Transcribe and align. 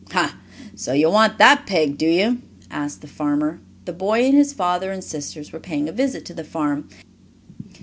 "Ha! 0.13 0.35
So 0.75 0.93
you 0.93 1.11
want 1.11 1.37
that 1.37 1.67
pig, 1.67 1.95
do 1.95 2.07
you?" 2.07 2.41
asked 2.71 3.01
the 3.01 3.07
farmer. 3.07 3.59
The 3.85 3.93
boy 3.93 4.25
and 4.25 4.33
his 4.35 4.51
father 4.51 4.91
and 4.91 5.03
sisters 5.03 5.51
were 5.53 5.59
paying 5.59 5.87
a 5.87 5.91
visit 5.91 6.25
to 6.25 6.33
the 6.33 6.43
farm. 6.43 6.89